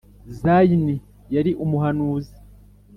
Zayini 0.39 0.95
yari 1.35 1.51
umuhanuzi 1.63 2.35